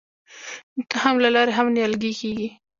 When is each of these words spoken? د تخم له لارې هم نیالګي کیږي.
د 0.77 0.79
تخم 0.91 1.15
له 1.23 1.29
لارې 1.35 1.51
هم 1.57 1.67
نیالګي 1.75 2.11
کیږي. 2.19 2.49